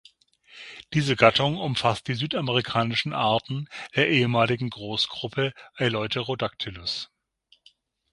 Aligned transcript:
Diese 0.93 1.15
Gattung 1.15 1.59
umfasst 1.59 2.07
die 2.07 2.15
südamerikanischen 2.15 3.13
Arten 3.13 3.69
der 3.95 4.09
ehemaligen 4.09 4.71
Großgruppe 4.71 5.53
"Eleutherodactylus". 5.77 7.11